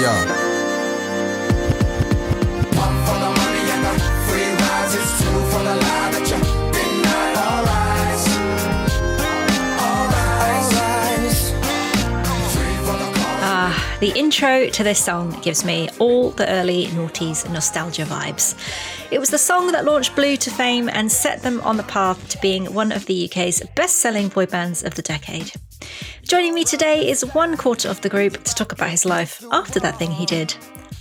[0.00, 0.24] Yeah.
[3.20, 3.92] The money and the
[4.26, 4.94] free rides.
[4.94, 6.38] It's two for the lie that you
[6.72, 7.36] denied.
[7.36, 8.24] All rise.
[9.84, 11.40] All rise.
[12.54, 13.38] Three for the call.
[13.42, 18.54] Ah, the intro to this song gives me all the early noughties nostalgia vibes.
[19.10, 22.26] It was the song that launched Blue to fame and set them on the path
[22.30, 25.52] to being one of the UK's best selling boy bands of the decade.
[26.22, 29.80] Joining me today is one quarter of the group to talk about his life after
[29.80, 30.54] that thing he did.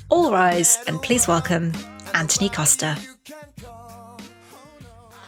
[0.09, 1.71] All rise and please welcome
[2.13, 2.97] Anthony Costa.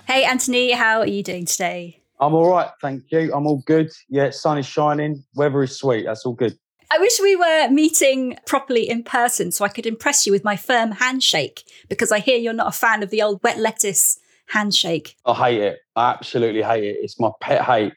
[0.07, 2.01] Hey Anthony, how are you doing today?
[2.19, 3.33] I'm all right, thank you.
[3.33, 3.91] I'm all good.
[4.09, 6.05] Yeah, sun is shining, weather is sweet.
[6.05, 6.57] That's all good.
[6.91, 10.57] I wish we were meeting properly in person so I could impress you with my
[10.57, 15.15] firm handshake because I hear you're not a fan of the old wet lettuce handshake.
[15.25, 15.79] I hate it.
[15.95, 16.97] I absolutely hate it.
[17.01, 17.93] It's my pet hate.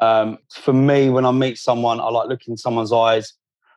[0.00, 3.34] Um, for me, when I meet someone, I like looking in someone's eyes,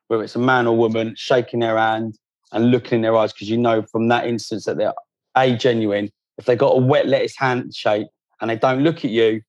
[0.08, 2.17] whether it's a man or woman, shaking their hand
[2.52, 4.94] and looking in their eyes because you know from that instance that they're
[5.36, 6.09] a genuine.
[6.38, 8.08] If they got a wet lettuce handshake
[8.39, 9.42] and they don't look at you,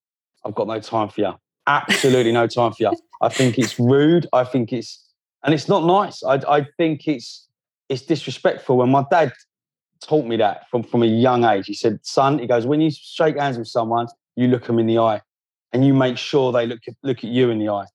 [0.45, 1.35] I've got no time for you.
[1.67, 2.93] Absolutely no time for you.
[3.23, 4.27] I think it's rude.
[4.33, 5.03] I think it's
[5.45, 6.23] and it's not nice.
[6.23, 7.47] I, I think it's
[7.89, 8.83] it's disrespectful.
[8.83, 9.33] And my dad
[10.03, 11.67] taught me that from from a young age.
[11.67, 14.87] He said, "Son," he goes, "when you shake hands with someone, you look them in
[14.87, 15.21] the eye,
[15.75, 17.87] and you make sure they look at, look at you in the eye."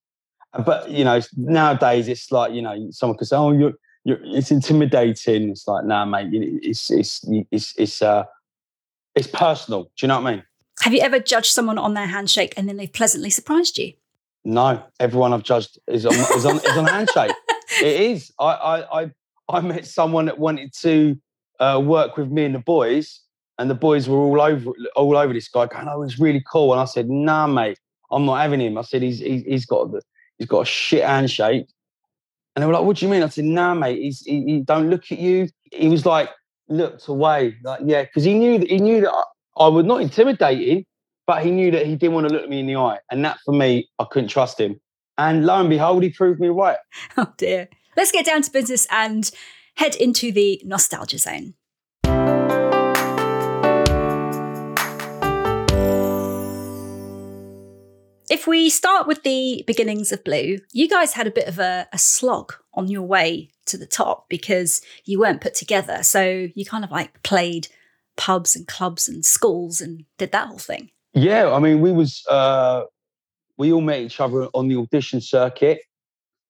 [0.63, 3.73] But you know, nowadays it's like you know, someone could say, "Oh, you're."
[4.05, 5.49] You're, it's intimidating.
[5.49, 6.29] It's like, nah, mate.
[6.31, 8.23] It's it's it's it's uh,
[9.13, 9.83] it's personal.
[9.83, 10.43] Do you know what I mean?
[10.81, 13.93] Have you ever judged someone on their handshake and then they've pleasantly surprised you?
[14.45, 17.31] No, everyone I've judged is on is on is on handshake.
[17.81, 18.33] It is.
[18.39, 19.11] I I I,
[19.47, 21.17] I met someone that wanted to
[21.59, 23.21] uh, work with me and the boys,
[23.59, 26.71] and the boys were all over all over this guy, going, "Oh, he's really cool."
[26.71, 27.77] And I said, "Nah, mate,
[28.09, 30.01] I'm not having him." I said, "He's he's, he's got the,
[30.37, 31.67] he's got a shit handshake."
[32.55, 34.59] And they were like, "What do you mean?" I said, "Nah, mate, he's he, he
[34.61, 36.29] don't look at you." He was like
[36.69, 39.23] looked away, like yeah, because he knew that he knew that I,
[39.57, 40.85] I was not intimidating,
[41.27, 42.99] but he knew that he didn't want to look at me in the eye.
[43.11, 44.79] And that for me, I couldn't trust him.
[45.17, 46.77] And lo and behold, he proved me right.
[47.17, 47.67] Oh dear.
[47.97, 49.29] Let's get down to business and
[49.75, 51.55] head into the nostalgia zone.
[58.29, 61.87] If we start with the beginnings of Blue, you guys had a bit of a,
[61.91, 66.03] a slog on your way to the top because you weren't put together.
[66.03, 67.69] So you kind of like played
[68.17, 70.91] pubs and clubs and schools and did that whole thing.
[71.13, 72.83] Yeah, I mean, we was uh,
[73.57, 75.79] we all met each other on the audition circuit,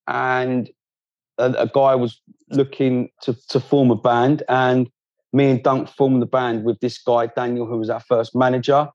[0.06, 0.70] and
[1.38, 4.90] a, a guy was looking to to form a band, and
[5.32, 8.90] me and Dunk formed the band with this guy Daniel, who was our first manager,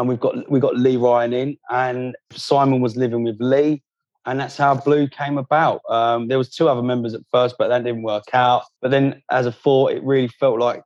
[0.00, 3.82] and we've got we got Lee Ryan in, and Simon was living with Lee,
[4.24, 5.82] and that's how Blue came about.
[5.90, 8.62] Um, there was two other members at first, but that didn't work out.
[8.80, 10.82] But then, as a four, it really felt like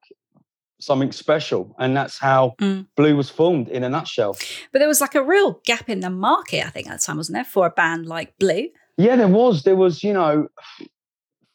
[0.81, 2.89] something special, and that's how Mm.
[2.97, 4.37] Blue was formed in a nutshell.
[4.73, 7.17] But there was like a real gap in the market, I think, at the time,
[7.17, 8.69] wasn't there, for a band like Blue?
[8.97, 9.63] Yeah, there was.
[9.63, 10.49] There was, you know,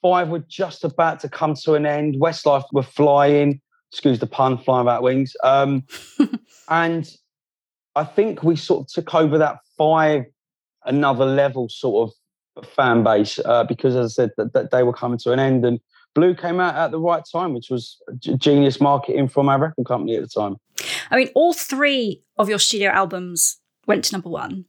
[0.02, 2.16] five were just about to come to an end.
[2.16, 3.60] Westlife were flying,
[3.92, 5.36] excuse the pun, flying without wings.
[5.44, 5.84] Um,
[6.70, 7.14] and
[7.96, 10.26] I think we sort of took over that five
[10.86, 14.94] another level sort of fan base uh, because, as I said, that, that they were
[14.94, 15.66] coming to an end.
[15.66, 15.80] And
[16.16, 19.86] Blue came out at the right time, which was g- genius marketing from our record
[19.86, 20.58] company at the time.
[21.12, 24.66] I mean, all three of your studio albums went to number one,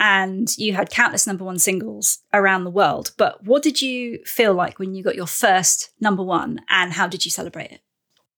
[0.00, 3.12] and you had countless number one singles around the world.
[3.18, 7.06] But what did you feel like when you got your first number one, and how
[7.06, 7.80] did you celebrate it?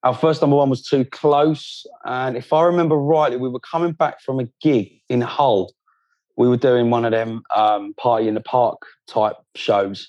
[0.05, 1.87] Our first number one was Too Close.
[2.05, 5.73] And if I remember rightly, we were coming back from a gig in Hull.
[6.37, 10.07] We were doing one of them um, party in the park type shows.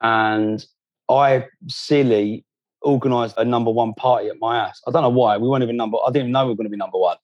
[0.00, 0.64] And
[1.10, 2.46] I, silly,
[2.82, 4.80] organised a number one party at my house.
[4.88, 5.36] I don't know why.
[5.36, 7.18] We weren't even number, I didn't know we were going to be number one.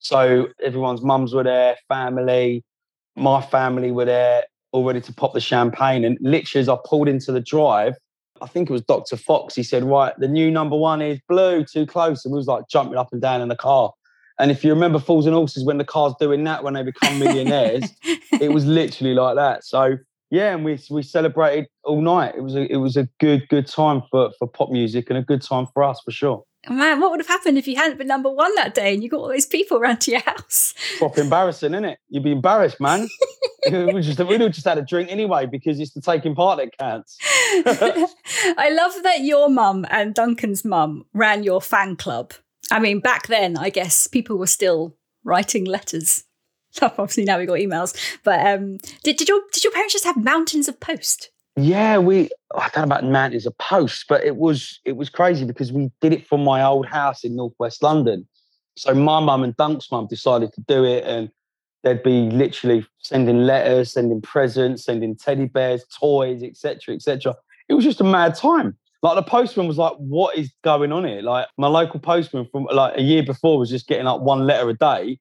[0.00, 2.64] So everyone's mums were there, family,
[3.14, 6.04] my family were there, all ready to pop the champagne.
[6.04, 7.94] And literally, as I pulled into the drive,
[8.42, 9.16] I think it was Dr.
[9.16, 9.54] Fox.
[9.54, 12.24] He said, Right, the new number one is blue, too close.
[12.24, 13.92] And we was like jumping up and down in the car.
[14.38, 17.18] And if you remember Fools and Horses, when the car's doing that, when they become
[17.18, 17.84] millionaires,
[18.40, 19.64] it was literally like that.
[19.64, 19.96] So
[20.30, 22.34] yeah, and we we celebrated all night.
[22.36, 25.22] It was a it was a good good time for for pop music and a
[25.22, 26.42] good time for us for sure.
[26.68, 29.08] Man, what would have happened if you hadn't been number one that day and you
[29.08, 30.74] got all those people around to your house?
[30.98, 31.98] Proper embarrassing, isn't it?
[32.08, 33.08] You'd be embarrassed, man.
[33.70, 36.76] we just we'd have just had a drink anyway because it's the taking part that
[36.78, 37.18] counts.
[37.24, 42.32] I love that your mum and Duncan's mum ran your fan club.
[42.70, 46.24] I mean, back then, I guess people were still writing letters.
[46.82, 47.94] Obviously, now we've got emails.
[48.22, 51.31] But um, did, did your did your parents just have mountains of post?
[51.56, 55.44] Yeah, we I don't know about mountains of posts, but it was it was crazy
[55.44, 58.26] because we did it from my old house in northwest London.
[58.76, 61.30] So my mum and Dunk's mum decided to do it, and
[61.82, 67.34] they'd be literally sending letters, sending presents, sending teddy bears, toys, etc., etc.
[67.68, 68.76] It was just a mad time.
[69.02, 72.64] Like the postman was like, "What is going on here?" Like my local postman from
[72.72, 75.18] like a year before was just getting like one letter a day,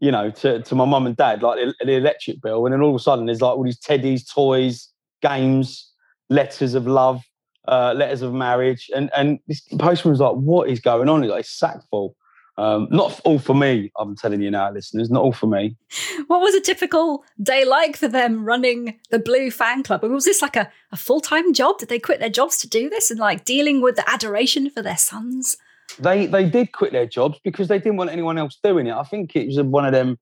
[0.00, 2.82] you know, to, to my mum and dad, like the, the electric bill, and then
[2.82, 4.88] all of a sudden there's like all these teddies, toys,
[5.22, 5.92] games,
[6.28, 7.22] letters of love,
[7.66, 11.30] uh, letters of marriage, and and this postman was like, "What is going on?" He's
[11.30, 12.16] like, "Sack full."
[12.58, 15.76] Um, not all for me, I'm telling you now, listeners, not all for me.
[16.26, 20.02] What was a typical day like for them running the Blue fan club?
[20.02, 21.78] Was this like a, a full time job?
[21.78, 24.82] Did they quit their jobs to do this and like dealing with the adoration for
[24.82, 25.56] their sons?
[26.00, 28.94] They they did quit their jobs because they didn't want anyone else doing it.
[28.94, 30.18] I think it was one of them.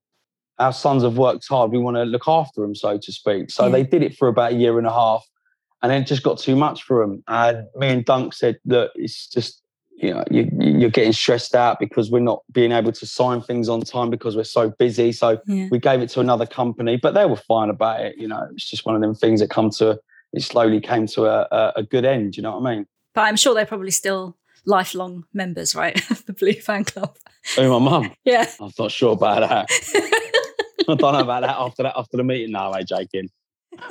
[0.58, 1.70] Our sons have worked hard.
[1.70, 3.50] We want to look after them, so to speak.
[3.50, 3.72] So Yeah.
[3.72, 5.24] they did it for about a year and a half,
[5.82, 7.22] and then it just got too much for them.
[7.28, 9.62] And me and Dunk said, "Look, it's just
[9.98, 13.68] you know you, you're getting stressed out because we're not being able to sign things
[13.68, 15.68] on time because we're so busy." So Yeah.
[15.70, 18.16] we gave it to another company, but they were fine about it.
[18.18, 19.98] You know, it's just one of them things that come to.
[20.32, 22.36] It slowly came to a, a, a good end.
[22.36, 22.86] You know what I mean?
[23.14, 24.36] But I'm sure they're probably still
[24.66, 25.94] lifelong members, right?
[26.10, 27.16] of the Blue fan club.
[27.56, 28.12] Oh, my mum.
[28.24, 28.50] Yeah.
[28.60, 29.70] I'm not sure about that.
[30.88, 32.52] I don't know about that after that after the meeting.
[32.52, 33.30] No, I'm joking.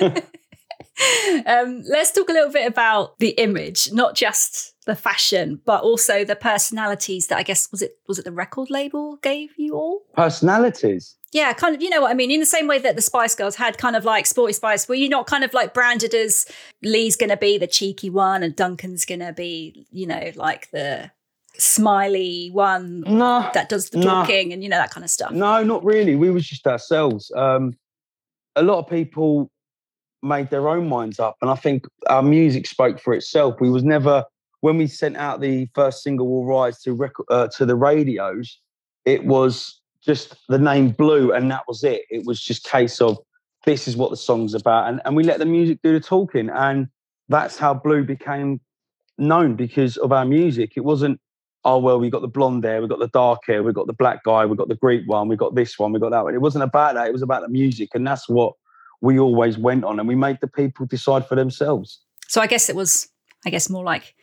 [1.46, 6.24] um, let's talk a little bit about the image, not just the fashion, but also
[6.24, 10.02] the personalities that I guess was it was it the record label gave you all?
[10.14, 11.16] Personalities.
[11.32, 11.82] Yeah, kind of.
[11.82, 12.30] You know what I mean?
[12.30, 14.94] In the same way that the Spice Girls had kind of like Sporty Spice, were
[14.94, 16.46] you not kind of like branded as
[16.82, 20.70] Lee's going to be the cheeky one and Duncan's going to be, you know, like
[20.70, 21.10] the
[21.58, 24.04] smiley one No, that does the No.
[24.04, 25.32] talking and you know that kind of stuff?
[25.32, 26.16] no, not really.
[26.16, 27.30] We was just ourselves.
[27.36, 27.74] Um,
[28.56, 29.50] a lot of people
[30.22, 33.56] made their own minds up, and I think our music spoke for itself.
[33.60, 34.24] We was never
[34.60, 38.58] when we sent out the first single "All Rise" to record, uh, to the radios.
[39.04, 42.02] It was just the name Blue, and that was it.
[42.10, 43.18] It was just case of
[43.66, 46.48] this is what the song's about, and and we let the music do the talking,
[46.50, 46.88] and
[47.28, 48.60] that's how Blue became
[49.18, 50.72] known because of our music.
[50.76, 51.20] It wasn't
[51.66, 53.92] oh well, we've got the blonde hair, we've got the dark hair, we've got the
[53.92, 56.32] black guy, we've got the Greek one, we've got this one, we've got that one.
[56.32, 57.08] It wasn't about that.
[57.08, 58.54] It was about the music, and that's what
[59.02, 62.00] we always went on, and we made the people decide for themselves.
[62.28, 63.08] So I guess it was,
[63.44, 64.14] I guess, more like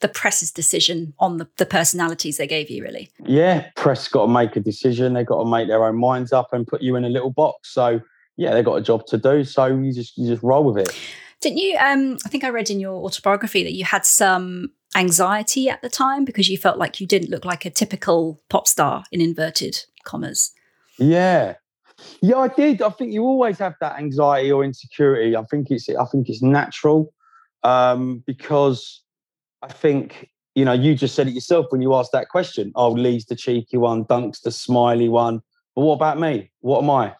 [0.00, 3.10] the press's decision on the, the personalities they gave you, really.
[3.24, 5.12] Yeah, press got to make a decision.
[5.12, 7.72] They got to make their own minds up and put you in a little box.
[7.72, 8.00] So
[8.36, 9.44] yeah, they got a job to do.
[9.44, 10.98] So you just you just roll with it.
[11.40, 11.76] Didn't you?
[11.78, 15.88] Um, I think I read in your autobiography that you had some anxiety at the
[15.88, 19.84] time because you felt like you didn't look like a typical pop star in inverted
[20.04, 20.52] commas.
[20.98, 21.54] Yeah.
[22.20, 22.82] Yeah, I did.
[22.82, 25.36] I think you always have that anxiety or insecurity.
[25.36, 27.12] I think it's I think it's natural.
[27.62, 29.02] Um, because
[29.62, 32.70] I think, you know, you just said it yourself when you asked that question.
[32.76, 35.40] Oh, Lee's the cheeky one, Dunk's the smiley one.
[35.74, 36.50] But what about me?
[36.60, 37.08] What am I?
[37.08, 37.14] Do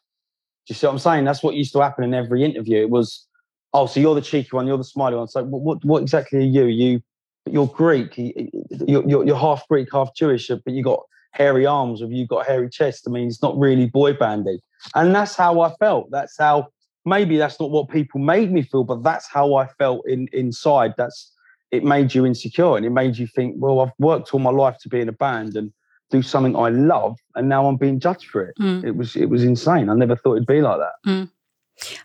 [0.69, 1.25] you see what I'm saying?
[1.25, 2.82] That's what used to happen in every interview.
[2.82, 3.26] It was,
[3.72, 5.29] oh, so you're the cheeky one, you're the smiley one.
[5.29, 6.67] So what what, what exactly are you?
[6.67, 7.02] You
[7.46, 8.50] you're Greek, you-
[8.87, 11.00] you're, you're, you're half Greek, half Jewish, but you got
[11.32, 13.04] hairy arms, or you got hairy chest.
[13.06, 14.58] I mean, it's not really boy bandy.
[14.94, 16.10] And that's how I felt.
[16.10, 16.69] That's how
[17.05, 20.94] maybe that's not what people made me feel, but that's how I felt in inside.
[20.96, 21.32] That's
[21.72, 24.76] it made you insecure and it made you think, well, I've worked all my life
[24.82, 25.72] to be in a band and
[26.10, 28.55] do something I love, and now I'm being judged for it.
[28.60, 28.84] Mm.
[28.84, 29.88] It was it was insane.
[29.88, 31.29] I never thought it'd be like that.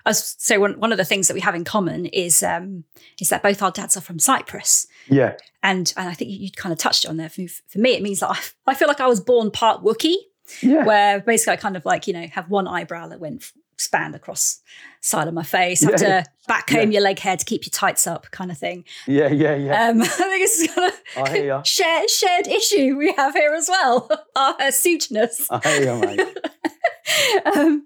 [0.05, 2.83] I was, so one, one of the things that we have in common is um,
[3.19, 4.87] is that both our dads are from Cyprus.
[5.07, 7.29] Yeah, And, and I think you, you kind of touched on there.
[7.29, 10.15] For, for me, it means that I, I feel like I was born part Wookiee,
[10.61, 14.13] yeah, where basically I kind of like, you know, have one eyebrow that went spanned
[14.13, 14.59] across
[14.99, 16.21] side of my face, have Yeah.
[16.21, 18.83] to back comb your leg hair to keep your tights up kind of thing.
[19.07, 19.87] yeah, yeah, yeah.
[19.89, 20.93] Um, I think it's kind
[21.25, 21.59] I hear ya.
[21.59, 25.47] of shared, shared issue we have here as well, hirsuteness.
[25.49, 26.37] I hear you, mate.
[27.55, 27.86] um,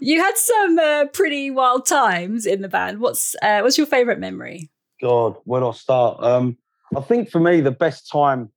[0.00, 3.00] you had some uh, pretty wild times in the band.
[3.00, 4.70] What's uh, what's your favourite memory?
[5.00, 6.22] God, where do I start?
[6.22, 6.56] Um,
[6.96, 8.50] I think for me, the best time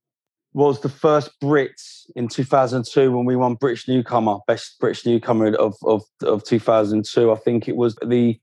[0.54, 5.76] was the first Brits in 2002 when we won British Newcomer, best British Newcomer of,
[5.84, 7.32] of, of 2002.
[7.32, 8.40] I think it was the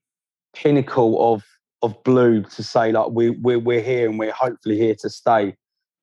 [0.55, 1.45] pinnacle of
[1.83, 5.55] of blue to say like we we're, we're here and we're hopefully here to stay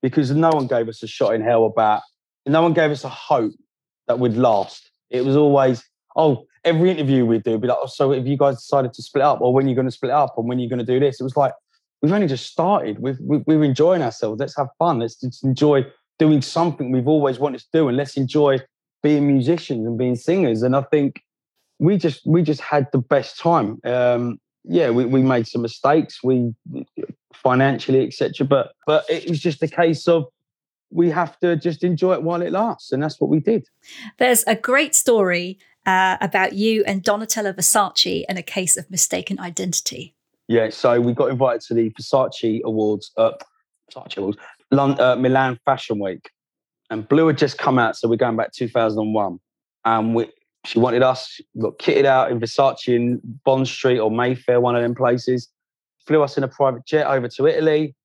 [0.04, 2.02] because no one gave us a shot in hell about
[2.46, 3.54] no one gave us a hope
[4.08, 4.92] that we'd last.
[5.14, 5.82] It was always
[6.18, 9.24] oh every interview we do be like oh, so if you guys decided to split
[9.24, 11.20] up or when you're going to split up and when you're going to do this
[11.20, 11.54] it was like
[12.04, 13.00] we've only just started.
[13.00, 14.40] We've, we, we're enjoying ourselves.
[14.40, 15.00] Let's have fun.
[15.00, 15.86] Let's just enjoy
[16.20, 18.60] doing something we've always wanted to do, and let's enjoy
[19.02, 20.62] being musicians and being singers.
[20.62, 21.24] And I think
[21.80, 23.80] we just we just had the best time.
[23.86, 26.54] Um, yeah, we, we made some mistakes, we
[27.34, 28.46] financially, etc.
[28.46, 30.26] But but it was just a case of
[30.94, 33.68] we have to just enjoy it while it lasts, and that's what we did.
[34.20, 39.40] There's a great story uh, about you and Donatella Versace and a case of mistaken
[39.40, 40.16] identity.
[40.48, 43.32] Yeah, so we got invited to the Versace Awards, uh,
[43.92, 44.38] Versace Awards,
[44.72, 46.30] London, uh, Milan Fashion Week,
[46.90, 49.40] and Blue had just come out, so we're going back 2001,
[49.86, 50.30] and we
[50.66, 54.82] she wanted us, got kitted out in Versace in Bond Street or Mayfair, one of
[54.82, 55.50] them places.
[56.08, 57.96] Flew us in a private jet over to Italy.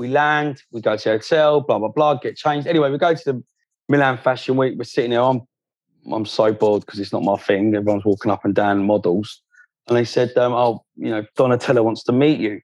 [0.00, 2.66] We land, we go to the hotel, blah, blah, blah, get changed.
[2.66, 3.44] Anyway, we go to the
[3.86, 4.78] Milan Fashion Week.
[4.78, 5.20] We're sitting there.
[5.20, 5.42] I'm,
[6.10, 7.74] I'm so bored because it's not my thing.
[7.74, 9.42] Everyone's walking up and down models.
[9.88, 12.62] And they said, um, oh, you know, Donatella wants to meet you.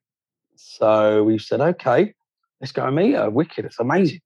[0.54, 2.14] So we said, okay,
[2.62, 3.28] let's go and meet her.
[3.28, 3.66] Wicked.
[3.66, 4.20] It's amazing.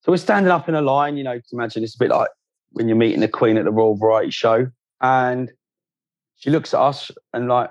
[0.00, 2.30] So we're standing up in a line, you know, imagine it's a bit like
[2.72, 4.66] when you're meeting the Queen at the Royal Variety Show,
[5.00, 5.52] and
[6.34, 7.70] she looks at us and like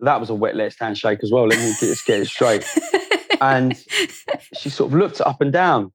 [0.00, 1.46] that was a wet let's handshake as well.
[1.46, 2.64] Let me get, get it straight.
[3.40, 3.76] and
[4.54, 5.92] she sort of looked up and down,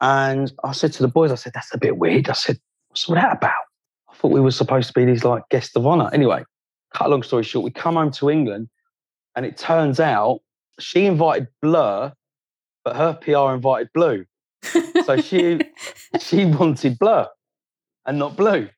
[0.00, 2.58] and I said to the boys, I said, "That's a bit weird." I said,
[2.88, 3.52] "What's all that about?"
[4.10, 6.10] I thought we were supposed to be these like guests of honor.
[6.12, 6.44] Anyway,
[6.94, 8.68] cut a long story short, we come home to England,
[9.36, 10.40] and it turns out
[10.78, 12.12] she invited Blur,
[12.84, 14.24] but her PR invited Blue.
[15.04, 15.60] So she
[16.20, 17.28] she wanted Blur
[18.06, 18.68] and not blue.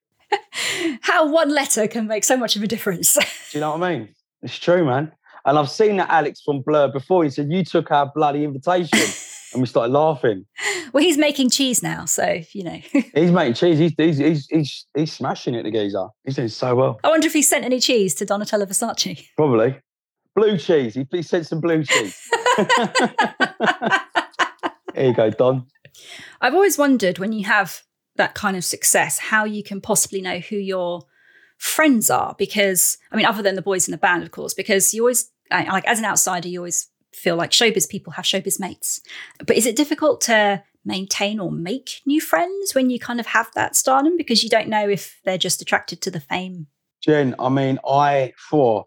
[1.03, 3.15] How one letter can make so much of a difference.
[3.15, 4.09] Do you know what I mean?
[4.43, 5.13] It's true, man.
[5.47, 7.25] And I've seen that Alex from Blur before.
[7.25, 8.99] He said, You took our bloody invitation.
[9.55, 10.45] and we started laughing.
[10.93, 12.81] Well, he's making cheese now, so you know.
[13.15, 13.79] he's making cheese.
[13.79, 16.09] He's, he's he's he's he's smashing it, the geezer.
[16.25, 17.01] He's doing so well.
[17.03, 19.27] I wonder if he sent any cheese to Donatella Versace.
[19.37, 19.81] Probably.
[20.35, 20.95] Blue cheese.
[20.95, 22.21] He, he sent some blue cheese.
[24.95, 25.67] Here you go, Don.
[26.41, 27.83] I've always wondered when you have
[28.17, 31.03] that kind of success, how you can possibly know who your
[31.59, 32.35] friends are.
[32.37, 35.31] Because, I mean, other than the boys in the band, of course, because you always,
[35.51, 39.01] like, as an outsider, you always feel like showbiz people have showbiz mates.
[39.39, 43.51] But is it difficult to maintain or make new friends when you kind of have
[43.55, 46.67] that stardom because you don't know if they're just attracted to the fame?
[47.03, 48.87] Jen, I mean, I, for,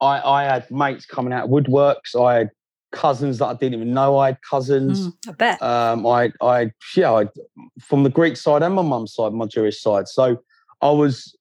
[0.00, 2.20] I, I had mates coming out of woodworks.
[2.20, 2.50] I had
[2.92, 5.08] cousins that I didn't even know I had cousins.
[5.08, 5.62] Mm, I bet.
[5.62, 7.26] Um, I, I, yeah, I,
[7.80, 10.08] from the Greek side and my mum's side, my Jewish side.
[10.08, 10.42] So
[10.80, 11.36] I was,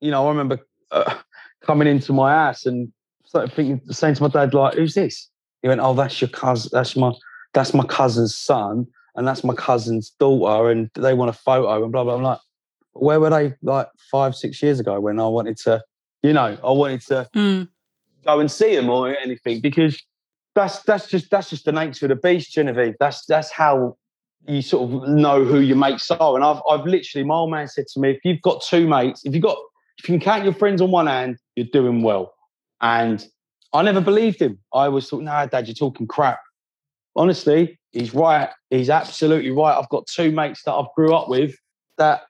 [0.00, 0.58] you know, I remember
[0.90, 1.14] uh,
[1.62, 2.92] coming into my house and
[3.28, 5.28] started thinking, saying to my dad, like, "Who's this?"
[5.62, 6.70] He went, "Oh, that's your cousin.
[6.72, 7.12] That's my,
[7.52, 11.92] that's my cousin's son, and that's my cousin's daughter, and they want a photo and
[11.92, 12.38] blah blah." I'm like,
[12.92, 15.82] where were they like five, six years ago when I wanted to,
[16.22, 17.68] you know, I wanted to mm.
[18.24, 20.02] go and see them or anything because
[20.54, 22.94] that's that's just that's just the nature of the beast, Genevieve.
[22.98, 23.96] That's that's how
[24.46, 26.34] you sort of know who your mates are.
[26.34, 29.22] And I've I've literally my old man said to me, if you've got two mates,
[29.26, 29.58] if you've got
[29.98, 32.32] if you can count your friends on one hand, you're doing well.
[32.80, 33.26] And
[33.72, 34.58] I never believed him.
[34.72, 36.40] I was thought, nah, dad, you're talking crap.
[37.16, 38.50] Honestly, he's right.
[38.70, 39.76] He's absolutely right.
[39.76, 41.54] I've got two mates that I've grew up with
[41.98, 42.22] that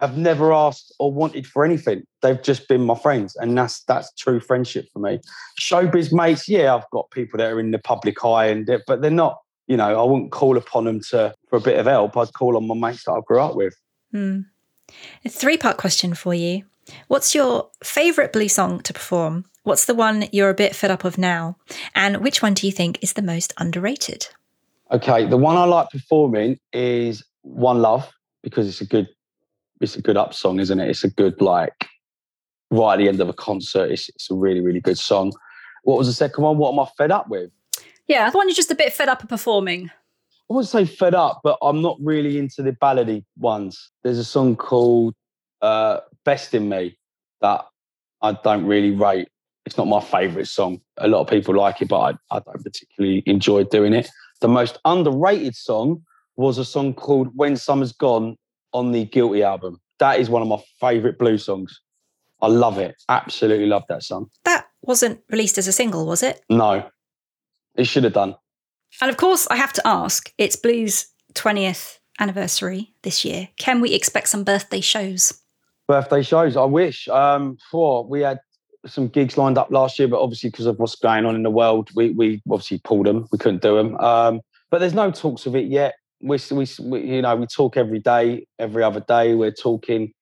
[0.00, 2.02] have never asked or wanted for anything.
[2.22, 5.20] They've just been my friends, and that's that's true friendship for me.
[5.60, 9.10] Showbiz mates, yeah, I've got people that are in the public eye, and but they're
[9.10, 9.38] not.
[9.68, 12.16] You know, I wouldn't call upon them to for a bit of help.
[12.16, 13.74] I'd call on my mates that I grew up with.
[14.10, 14.40] Hmm.
[15.24, 16.64] A three part question for you.
[17.06, 19.44] What's your favourite Blue song to perform?
[19.64, 21.56] What's the one you're a bit fed up of now?
[21.94, 24.26] And which one do you think is the most underrated?
[24.90, 28.10] Okay, the one I like performing is One Love
[28.42, 29.08] because it's a good
[29.80, 30.90] it's a good up song, isn't it?
[30.90, 31.88] It's a good like
[32.70, 33.90] right at the end of a concert.
[33.90, 35.32] It's, it's a really really good song.
[35.84, 36.58] What was the second one?
[36.58, 37.50] What am I fed up with?
[38.08, 39.90] Yeah, the one you're just a bit fed up of performing.
[40.50, 43.90] I wouldn't say fed up, but I'm not really into the ballady ones.
[44.02, 45.14] There's a song called
[45.62, 46.98] uh, "Best in Me"
[47.40, 47.64] that
[48.20, 49.28] I don't really rate.
[49.64, 50.80] It's not my favourite song.
[50.98, 54.10] A lot of people like it, but I, I don't particularly enjoy doing it.
[54.40, 56.02] The most underrated song
[56.36, 58.36] was a song called "When Summer's Gone"
[58.72, 59.80] on the Guilty album.
[59.98, 61.80] That is one of my favourite blues songs.
[62.40, 62.96] I love it.
[63.08, 64.28] Absolutely love that song.
[64.44, 66.40] That wasn't released as a single, was it?
[66.50, 66.88] No,
[67.76, 68.34] it should have done.
[69.00, 73.48] And of course, I have to ask it's Blues' 20th anniversary this year.
[73.58, 75.40] Can we expect some birthday shows?
[75.88, 77.08] Birthday shows, I wish.
[77.08, 78.40] Um, for we had
[78.86, 81.50] some gigs lined up last year, but obviously because of what's going on in the
[81.50, 83.28] world, we we obviously pulled them.
[83.30, 83.96] We couldn't do them.
[83.98, 87.76] Um, but there's no talks of it yet we, we, we, you know, we talk
[87.76, 89.34] every day, every other day.
[89.34, 90.12] We're talking,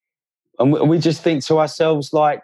[0.59, 2.41] and we, we just think to ourselves like,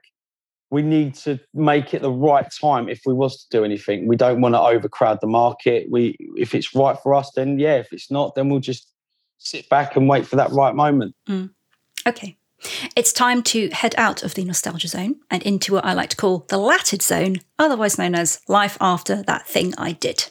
[0.69, 4.05] we need to make it the right time if we was to do anything.
[4.05, 5.87] We don't want to overcrowd the market.
[5.89, 7.75] We, if it's right for us, then yeah.
[7.75, 8.91] If it's not, then we'll just
[9.37, 11.15] sit back and wait for that right moment.
[11.27, 11.51] Mm.
[12.05, 12.37] Okay.
[12.95, 16.17] It's time to head out of the nostalgia zone and into what I like to
[16.17, 20.29] call the latted zone, otherwise known as life after that thing I did.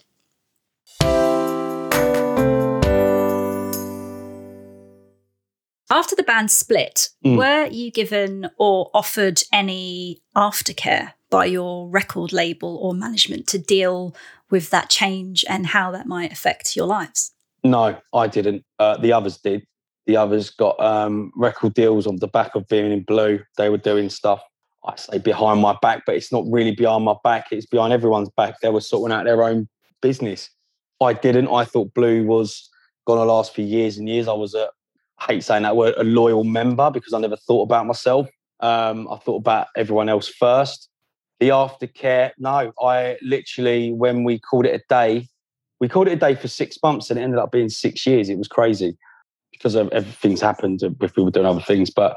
[5.89, 7.37] After the band split, Mm.
[7.39, 14.15] were you given or offered any aftercare by your record label or management to deal
[14.51, 17.33] with that change and how that might affect your lives?
[17.63, 18.65] No, I didn't.
[18.79, 19.65] Uh, the others did.
[20.07, 23.41] The others got um, record deals on the back of being in blue.
[23.57, 24.41] They were doing stuff,
[24.85, 27.49] I say behind my back, but it's not really behind my back.
[27.51, 28.61] It's behind everyone's back.
[28.61, 29.69] They were sorting out their own
[30.01, 30.49] business.
[31.03, 31.49] I didn't.
[31.49, 32.71] I thought blue was
[33.07, 34.29] going to last for years and years.
[34.29, 34.69] I was a,
[35.19, 38.29] I hate saying that word, a loyal member because I never thought about myself.
[38.61, 40.89] Um, I thought about everyone else first.
[41.41, 45.29] The aftercare, no, I literally, when we called it a day,
[45.81, 48.31] we called it a day for six months and it ended up being six years.
[48.31, 48.97] It was crazy
[49.59, 51.91] because of everything's happened if we were doing other things.
[51.91, 52.17] But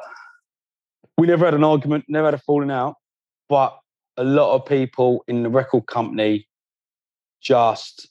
[1.18, 2.96] we never had an argument, never had a falling out.
[3.48, 3.78] But
[4.18, 6.48] a lot of people in the record company
[7.42, 8.10] just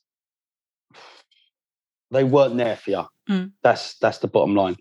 [2.10, 3.04] they weren't there for you.
[3.28, 3.52] Mm.
[3.62, 4.76] That's that's the bottom line.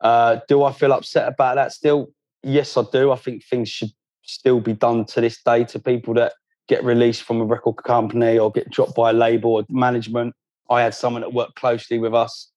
[0.00, 2.08] Uh, do I feel upset about that still?
[2.42, 3.10] Yes, I do.
[3.10, 3.90] I think things should
[4.22, 6.34] still be done to this day to people that
[6.68, 10.34] get released from a record company or get dropped by a label or management.
[10.70, 12.52] I had someone that worked closely with us.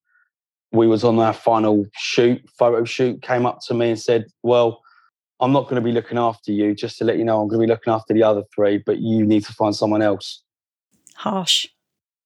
[0.72, 4.82] We was on our final shoot, photo shoot, came up to me and said, Well,
[5.40, 6.74] I'm not going to be looking after you.
[6.74, 9.00] Just to let you know, I'm going to be looking after the other three, but
[9.00, 10.42] you need to find someone else.
[11.16, 11.66] Harsh.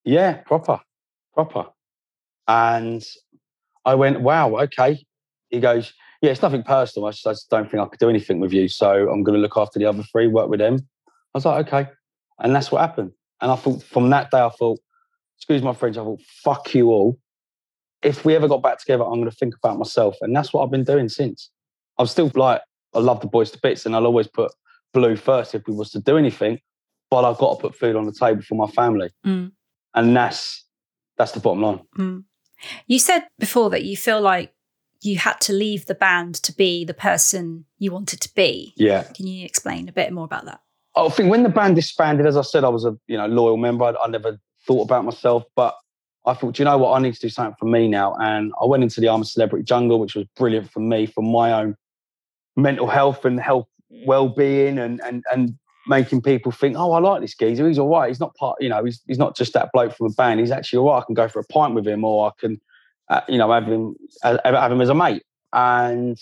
[0.04, 0.80] Yeah, proper,
[1.34, 1.66] proper.
[2.46, 3.04] And
[3.84, 5.04] I went, wow, okay.
[5.48, 7.08] He goes, yeah, it's nothing personal.
[7.08, 8.68] I just, I just don't think I could do anything with you.
[8.68, 10.78] So I'm going to look after the other three, work with them.
[11.08, 11.90] I was like, okay.
[12.38, 13.12] And that's what happened.
[13.40, 14.78] And I thought from that day, I thought,
[15.38, 17.18] excuse my French, I thought, fuck you all.
[18.06, 20.16] If we ever got back together, I'm going to think about myself.
[20.20, 21.50] And that's what I've been doing since.
[21.98, 22.60] I'm still like,
[22.94, 24.52] I love the boys to bits and I'll always put
[24.94, 26.60] blue first if we was to do anything.
[27.10, 29.10] But I've got to put food on the table for my family.
[29.26, 29.52] Mm.
[29.94, 30.64] And that's
[31.18, 31.80] that's the bottom line.
[31.98, 32.24] Mm.
[32.86, 34.52] You said before that you feel like
[35.02, 38.72] you had to leave the band to be the person you wanted to be.
[38.76, 39.02] Yeah.
[39.02, 40.60] Can you explain a bit more about that?
[40.96, 43.56] I think when the band disbanded, as I said, I was a you know loyal
[43.56, 43.84] member.
[43.84, 45.74] I, I never thought about myself, but
[46.26, 46.92] I thought, do you know what?
[46.92, 48.14] I need to do something for me now.
[48.20, 51.22] And I went into the I'm a Celebrity Jungle, which was brilliant for me, for
[51.22, 51.76] my own
[52.56, 53.68] mental health and health
[54.04, 57.68] well-being, and and and making people think, oh, I like this geezer.
[57.68, 58.08] He's all right.
[58.08, 60.40] He's not part, you know, he's he's not just that bloke from a band.
[60.40, 60.98] He's actually all right.
[60.98, 62.60] I can go for a pint with him, or I can,
[63.08, 65.22] uh, you know, have him have him as a mate.
[65.52, 66.18] And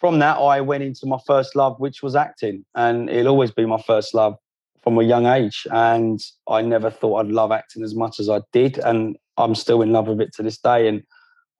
[0.00, 3.64] from that, I went into my first love, which was acting, and it'll always be
[3.64, 4.36] my first love
[4.84, 5.66] from a young age.
[5.72, 9.82] And I never thought I'd love acting as much as I did, and I'm still
[9.82, 10.86] in love with it to this day.
[10.86, 11.02] And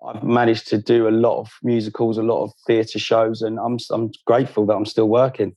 [0.07, 3.79] I've managed to do a lot of musicals, a lot of theatre shows, and I'm
[3.91, 5.57] I'm grateful that I'm still working.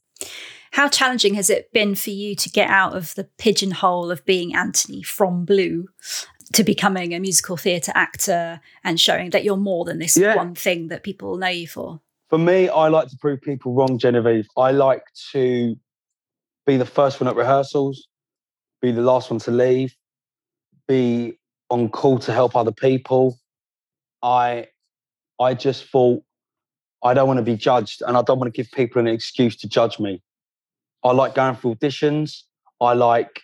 [0.72, 4.56] How challenging has it been for you to get out of the pigeonhole of being
[4.56, 5.88] Anthony from Blue
[6.54, 10.36] to becoming a musical theatre actor and showing that you're more than this Yeah.
[10.36, 12.02] one thing that people know you for?
[12.30, 14.48] For me, I like to prove people wrong, Genevieve.
[14.58, 15.76] I like to
[16.68, 18.08] be the first one at rehearsals,
[18.82, 19.96] be the last one to leave,
[20.88, 23.40] be on call to help other people.
[24.22, 24.68] I
[25.40, 26.22] I just thought
[27.04, 29.56] I don't want to be judged and I don't want to give people an excuse
[29.58, 30.22] to judge me.
[31.04, 32.44] I like going for auditions.
[32.82, 33.42] I like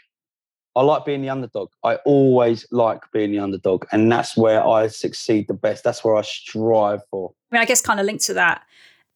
[0.75, 1.69] I like being the underdog.
[1.83, 3.85] I always like being the underdog.
[3.91, 5.83] And that's where I succeed the best.
[5.83, 7.31] That's where I strive for.
[7.51, 8.63] I mean, I guess kind of linked to that,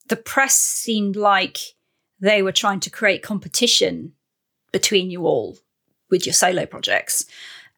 [0.07, 1.57] the press seemed like
[2.19, 4.13] they were trying to create competition
[4.71, 5.57] between you all
[6.09, 7.25] with your solo projects.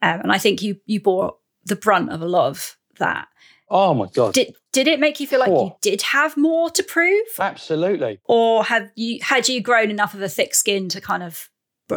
[0.02, 3.28] Um, and I think you you bore the brunt of a lot of that.
[3.70, 4.34] Oh my God.
[4.34, 7.28] Did did it make you feel like you did have more to prove?
[7.40, 8.20] Absolutely.
[8.26, 11.50] Or have you had you grown enough of a thick skin to kind of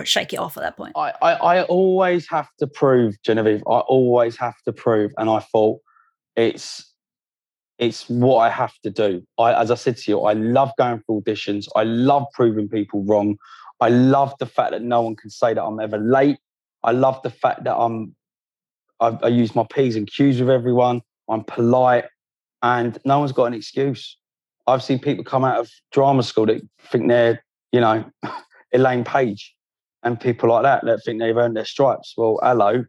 [0.05, 0.93] shake it off at that point?
[0.97, 3.63] I, I, I always have to prove, Genevieve.
[3.67, 5.13] I always have to prove.
[5.17, 5.81] And I thought
[6.37, 6.92] it's
[7.79, 9.23] it's what I have to do.
[9.39, 11.67] I, as I said to you, I love going for auditions.
[11.75, 13.37] I love proving people wrong.
[13.81, 16.39] I love the fact that no one can say that I'm ever late.
[16.85, 18.15] I love the fact that I'm
[19.01, 21.03] I, I use my P's and Q's with everyone.
[21.29, 22.05] I'm polite,
[22.63, 24.17] and no one's got an excuse.
[24.67, 28.05] I've seen people come out of drama school that think they're, you know,
[28.73, 29.55] Elaine Paige
[30.05, 32.15] and people like that that think they've earned their stripes.
[32.17, 32.85] Well, hello,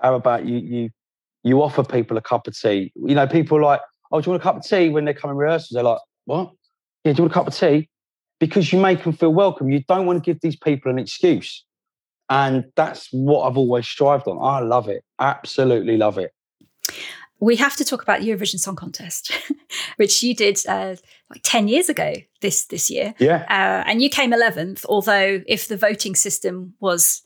[0.00, 0.90] how about you you
[1.42, 2.92] you offer people a cup of tea?
[2.94, 5.30] You know, people like, oh, do you want a cup of tea when they come
[5.30, 5.70] in rehearsals?
[5.72, 6.52] They're like, what?
[7.04, 7.88] Yeah, do you want a cup of tea?
[8.40, 9.70] Because you make them feel welcome.
[9.70, 11.64] You don't want to give these people an excuse.
[12.30, 14.38] And that's what I've always strived on.
[14.40, 15.02] I love it.
[15.18, 16.32] Absolutely love it.
[17.40, 19.32] We have to talk about the Eurovision Song Contest,
[19.96, 20.96] which you did uh,
[21.30, 23.14] like 10 years ago this this year.
[23.18, 23.44] Yeah.
[23.48, 27.22] Uh, and you came 11th, although if the voting system was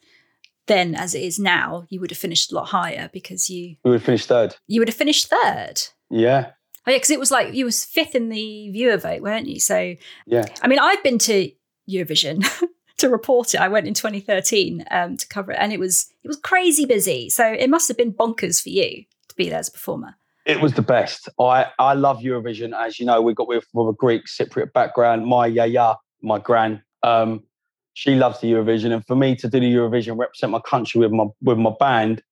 [0.66, 3.90] then as it is now, you would have finished a lot higher because you We
[3.90, 4.54] would finish third.
[4.68, 5.82] you would have finished third.
[6.10, 6.50] Yeah.
[6.86, 9.60] Oh yeah, because it was like you was fifth in the viewer vote, weren't you?
[9.60, 9.94] So
[10.26, 10.44] Yeah.
[10.62, 11.50] I mean, I've been to
[11.88, 12.44] Eurovision
[12.98, 13.60] to report it.
[13.60, 17.30] I went in 2013 um, to cover it, and it was it was crazy busy.
[17.30, 20.16] So it must have been bonkers for you to be there as a performer.
[20.44, 21.28] It was the best.
[21.38, 22.76] I, I love Eurovision.
[22.76, 25.24] As you know, we got with from a Greek Cypriot background.
[25.26, 27.44] My yaya, my gran, um,
[27.94, 31.12] she loves the Eurovision, and for me to do the Eurovision, represent my country with
[31.12, 32.22] my with my band,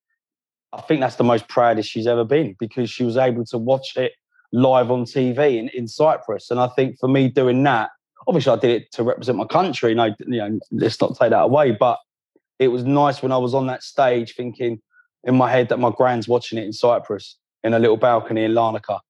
[0.73, 3.97] I think that's the most proudest she's ever been because she was able to watch
[3.97, 4.13] it
[4.53, 6.51] live on TV in, in Cyprus.
[6.51, 7.91] And I think for me doing that,
[8.27, 9.95] obviously I did it to represent my country.
[9.95, 11.73] No, you know, let's not take that away.
[11.73, 11.99] But
[12.59, 14.81] it was nice when I was on that stage thinking
[15.25, 18.53] in my head that my grand's watching it in Cyprus in a little balcony in
[18.53, 19.01] Larnaca.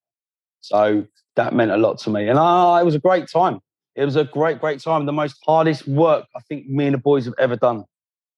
[0.61, 2.29] So that meant a lot to me.
[2.29, 3.61] And uh, it was a great time.
[3.97, 5.07] It was a great, great time.
[5.07, 7.85] The most hardest work I think me and the boys have ever done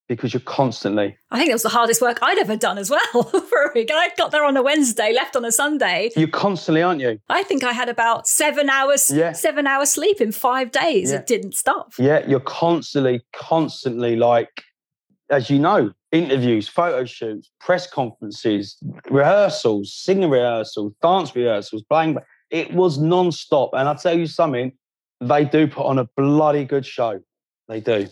[0.09, 3.23] because you're constantly, I think it was the hardest work I'd ever done as well
[3.23, 3.89] for a week.
[3.91, 6.11] And I got there on a Wednesday, left on a Sunday.
[6.17, 7.19] you're constantly, aren't you?
[7.29, 9.33] I think I had about seven hours, Yeah.
[9.33, 11.11] seven hours sleep in five days.
[11.11, 11.19] Yeah.
[11.19, 11.93] It didn't stop.
[11.99, 14.63] Yeah, you're constantly, constantly like,
[15.31, 18.77] as you know, interviews, photo shoots, press conferences,
[19.11, 22.19] rehearsals, singing rehearsals, dance rehearsals, playing.
[22.51, 23.71] It was non-stop.
[23.73, 24.73] And I'll tell you something,
[25.21, 27.21] they do put on a bloody good show.
[27.69, 28.09] They do.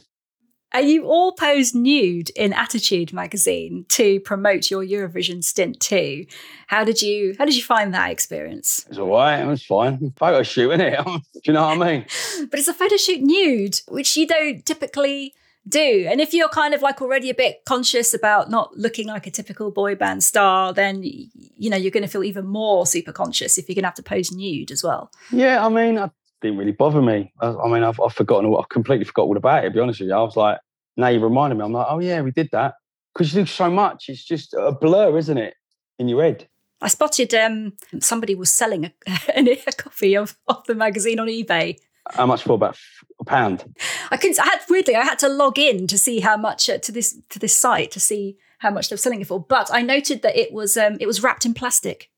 [0.72, 6.26] And you all posed nude in Attitude magazine to promote your Eurovision stint too.
[6.68, 8.86] How did you how did you find that experience?
[8.88, 9.40] It's all right.
[9.40, 10.12] It was fine.
[10.16, 11.04] Photo shoot, isn't it?
[11.04, 12.06] do you know what I mean?
[12.50, 15.34] But it's a photo shoot nude, which you don't typically
[15.68, 16.06] do.
[16.08, 19.30] And if you're kind of like already a bit conscious about not looking like a
[19.30, 23.58] typical boy band star, then you know you're going to feel even more super conscious
[23.58, 25.10] if you're going to have to pose nude as well.
[25.30, 27.32] Yeah, I mean, it didn't really bother me.
[27.40, 29.80] I, I mean, I've, I've forgotten, all- I've completely forgot all about it, to be
[29.80, 30.14] honest with you.
[30.14, 30.58] I was like,
[30.96, 31.64] now you reminded me.
[31.64, 32.74] I'm like, oh, yeah, we did that.
[33.14, 34.08] Because you do so much.
[34.08, 35.54] It's just a blur, isn't it,
[35.98, 36.48] in your head?
[36.80, 38.92] I spotted um, somebody was selling a,
[39.36, 41.78] a copy of, of the magazine on eBay.
[42.10, 42.54] How much for?
[42.54, 42.76] About
[43.20, 43.64] a pound.
[44.10, 44.40] I couldn't.
[44.40, 44.96] I had weirdly.
[44.96, 47.90] I had to log in to see how much uh, to this to this site
[47.92, 49.38] to see how much they were selling it for.
[49.38, 52.10] But I noted that it was um, it was wrapped in plastic.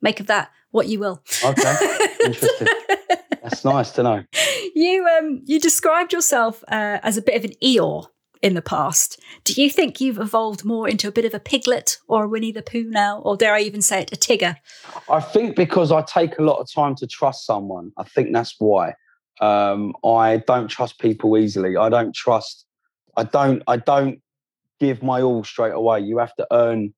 [0.00, 1.22] Make of that what you will.
[1.44, 2.68] Okay, interesting.
[3.52, 4.24] That's nice to know.
[4.74, 8.06] you um you described yourself uh, as a bit of an Eeyore
[8.40, 9.20] in the past.
[9.44, 12.50] Do you think you've evolved more into a bit of a piglet or a Winnie
[12.50, 14.56] the Pooh now, or dare I even say it, a Tigger?
[15.10, 18.56] I think because I take a lot of time to trust someone, I think that's
[18.58, 18.94] why.
[19.42, 21.76] Um, I don't trust people easily.
[21.76, 22.64] I don't trust.
[23.18, 23.62] I don't.
[23.66, 24.22] I don't
[24.80, 26.00] give my all straight away.
[26.00, 26.94] You have to earn.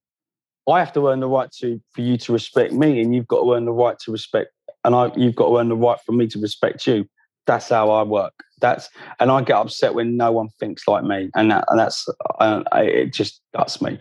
[0.69, 3.43] I have to earn the right to for you to respect me, and you've got
[3.43, 4.54] to earn the right to respect,
[4.85, 7.09] and I you've got to earn the right for me to respect you.
[7.47, 8.35] That's how I work.
[8.61, 8.89] That's
[9.21, 12.09] and I get upset when no one thinks like me, and that and that's
[12.41, 13.99] uh, I, it just guts me.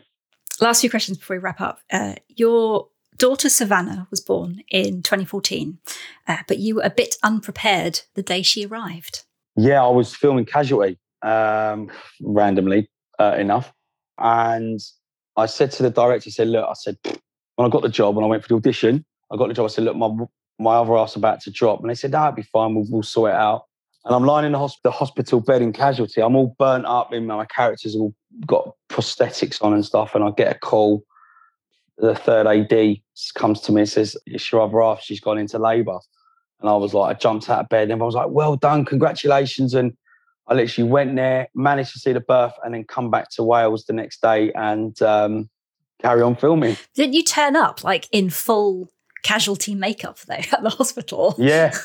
[0.62, 1.80] Last few questions before we wrap up.
[1.92, 5.80] Uh, your daughter Savannah was born in 2014,
[6.28, 9.24] uh, but you were a bit unprepared the day she arrived.
[9.56, 11.92] Yeah, I was filming Casualty um,
[12.22, 13.74] randomly uh, enough,
[14.18, 14.80] and
[15.36, 16.98] I said to the director, I said, "Look, I said
[17.56, 19.66] when I got the job and I went for the audition, I got the job.
[19.66, 20.10] I said, look, my
[20.60, 22.76] my other ass about to drop, and they said, "No, it'll be fine.
[22.76, 23.66] We'll, we'll sort it out."
[24.06, 26.22] And I'm lying in the, hosp- the hospital bed in Casualty.
[26.22, 28.14] I'm all burnt up, and my characters all
[28.46, 30.16] got prosthetics on and stuff.
[30.16, 31.04] And I get a call.
[31.98, 32.98] The third AD
[33.36, 35.02] comes to me and says, "It's your other half.
[35.02, 36.00] She's gone into labour."
[36.64, 38.86] And I was like, I jumped out of bed and I was like, well done,
[38.86, 39.74] congratulations.
[39.74, 39.92] And
[40.48, 43.84] I literally went there, managed to see the birth, and then come back to Wales
[43.86, 45.50] the next day and um,
[46.02, 46.78] carry on filming.
[46.96, 48.90] Didn't you turn up like in full
[49.24, 51.36] casualty makeup though at the hospital?
[51.38, 51.74] Yeah.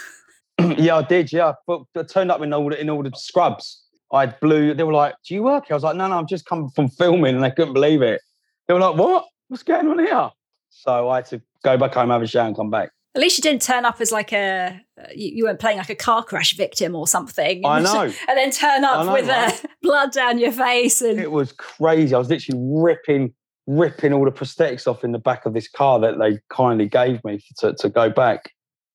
[0.77, 1.33] yeah, I did.
[1.33, 1.53] Yeah.
[1.67, 3.85] But I turned up in all the, in all the scrubs.
[4.13, 4.75] I had blue.
[4.75, 5.75] They were like, Do you work here?
[5.75, 7.35] I was like, No, no, I've just come from filming.
[7.35, 8.21] And they couldn't believe it.
[8.67, 9.27] They were like, What?
[9.49, 10.31] What's going on here?
[10.71, 12.91] So I had to go back home, have a shower, and come back.
[13.15, 14.81] At least you didn't turn up as like a
[15.15, 17.65] you, weren't playing like a car crash victim or something.
[17.65, 18.03] I know.
[18.03, 19.53] and then turn up know, with right?
[19.53, 22.15] uh, blood down your face and It was crazy.
[22.15, 23.35] I was literally ripping,
[23.69, 27.23] ripping all the prosthetics off in the back of this car that they kindly gave
[27.23, 28.51] me to, to go back.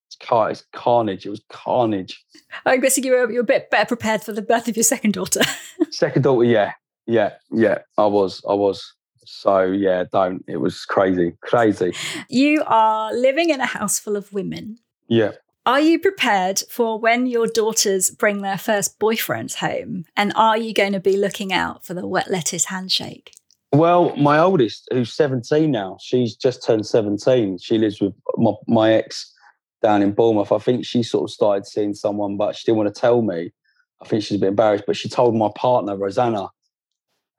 [0.08, 1.24] It's car, it's carnage.
[1.24, 2.22] It was carnage.
[2.66, 4.82] I'm guessing you were, you were a bit better prepared for the birth of your
[4.82, 5.40] second daughter.
[5.90, 6.72] Second daughter, yeah,
[7.06, 7.78] yeah, yeah.
[7.96, 8.94] I was, I was.
[9.24, 10.44] So yeah, don't.
[10.48, 11.94] It was crazy, crazy.
[12.28, 14.78] you are living in a house full of women.
[15.06, 15.32] Yeah.
[15.66, 20.04] Are you prepared for when your daughters bring their first boyfriends home?
[20.16, 23.32] And are you going to be looking out for the wet lettuce handshake?
[23.74, 27.58] Well, my oldest, who's 17 now, she's just turned 17.
[27.58, 29.34] She lives with my, my ex
[29.82, 30.52] down in Bournemouth.
[30.52, 33.52] I think she sort of started seeing someone, but she didn't want to tell me.
[34.00, 36.50] I think she's a bit embarrassed, but she told my partner Rosanna,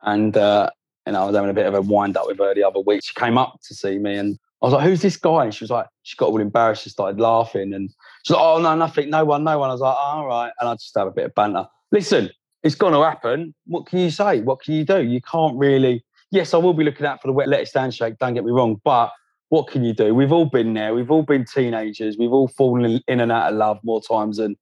[0.01, 0.69] and uh,
[1.05, 3.01] and I was having a bit of a wind up with her the other week.
[3.03, 5.63] She came up to see me, and I was like, "Who's this guy?" And she
[5.63, 6.83] was like, she got all embarrassed.
[6.83, 7.89] She started laughing, and
[8.23, 10.51] she's like, "Oh no, nothing, no one, no one." I was like, oh, "All right,"
[10.59, 11.65] and I just have a bit of banter.
[11.91, 12.29] Listen,
[12.63, 13.53] it's going to happen.
[13.67, 14.41] What can you say?
[14.41, 15.01] What can you do?
[15.01, 16.03] You can't really.
[16.35, 18.15] Yes, I will be looking out for the wet lettuce handshake.
[18.19, 19.13] Don't get me wrong, but
[19.47, 20.13] what can you do?
[20.13, 20.93] We've all been there.
[20.93, 22.17] We've all been teenagers.
[22.19, 24.57] We've all fallen in and out of love more times than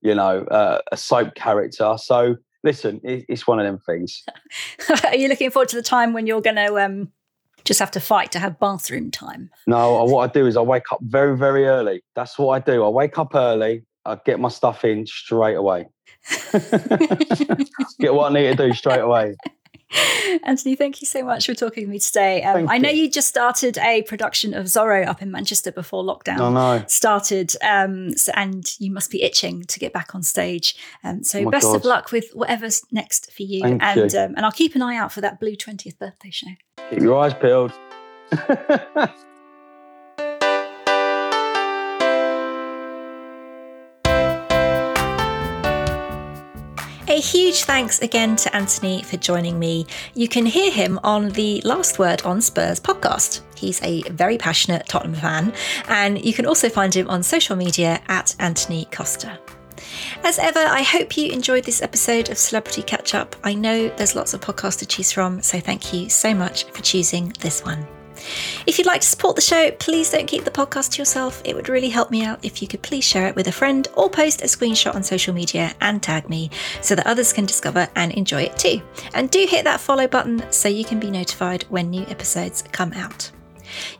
[0.00, 1.96] you know uh, a soap character.
[1.98, 4.24] So listen, it's one of them things.
[5.04, 7.12] Are you looking forward to the time when you're going to um,
[7.62, 9.50] just have to fight to have bathroom time?
[9.66, 12.02] No, what I do is I wake up very, very early.
[12.16, 12.86] That's what I do.
[12.86, 13.84] I wake up early.
[14.06, 15.88] I get my stuff in straight away.
[18.00, 19.36] get what I need to do straight away.
[20.44, 22.42] Anthony, thank you so much for talking with me today.
[22.42, 23.04] Um, I know you.
[23.04, 23.10] you.
[23.10, 26.84] just started a production of Zorro up in Manchester before lockdown oh, no.
[26.86, 30.76] started, um, so, and you must be itching to get back on stage.
[31.04, 31.76] Um, so oh best God.
[31.76, 34.18] of luck with whatever's next for you, thank and you.
[34.18, 36.50] Um, and I'll keep an eye out for that Blue twentieth birthday show.
[36.90, 37.72] Keep your eyes peeled.
[47.18, 49.86] A huge thanks again to Anthony for joining me.
[50.14, 53.40] You can hear him on the Last Word on Spurs podcast.
[53.56, 55.52] He's a very passionate Tottenham fan,
[55.88, 59.36] and you can also find him on social media at Anthony Costa.
[60.22, 63.34] As ever, I hope you enjoyed this episode of Celebrity Catch Up.
[63.42, 66.82] I know there's lots of podcasts to choose from, so thank you so much for
[66.82, 67.84] choosing this one.
[68.66, 71.40] If you'd like to support the show, please don't keep the podcast to yourself.
[71.44, 73.88] It would really help me out if you could please share it with a friend
[73.94, 76.50] or post a screenshot on social media and tag me
[76.80, 78.80] so that others can discover and enjoy it too.
[79.14, 82.92] And do hit that follow button so you can be notified when new episodes come
[82.92, 83.30] out.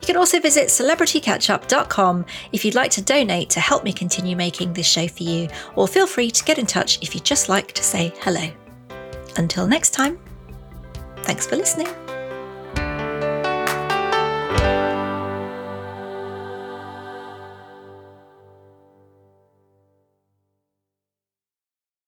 [0.01, 4.73] You can also visit celebritycatchup.com if you'd like to donate to help me continue making
[4.73, 7.71] this show for you, or feel free to get in touch if you'd just like
[7.73, 8.49] to say hello.
[9.37, 10.19] Until next time,
[11.17, 11.87] thanks for listening.